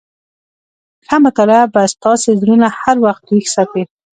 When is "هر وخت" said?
2.79-3.23